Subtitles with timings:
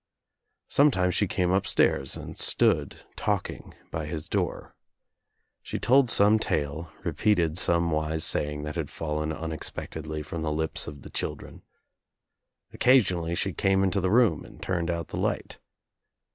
[0.67, 4.73] Sometimes she came upstairs and stood talking by his door.
[5.61, 10.87] She told some tale, repeated some wise saying that had fallen unexpectedly from the lips
[10.87, 11.61] of the children.
[12.73, 15.59] Occasionally she came into the room and turned out the light.